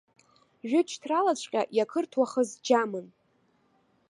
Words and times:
Жәытәшьҭралаҵәҟьа 0.69 1.61
иақырҭуахаз 1.77 2.49
џьамын. 2.65 3.07